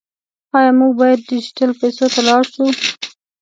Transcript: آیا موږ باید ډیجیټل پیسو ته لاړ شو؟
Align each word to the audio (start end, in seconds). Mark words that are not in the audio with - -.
آیا 0.57 0.71
موږ 0.79 0.91
باید 0.99 1.25
ډیجیټل 1.31 1.71
پیسو 1.81 2.05
ته 2.13 2.21
لاړ 2.27 2.43
شو؟ 2.51 2.65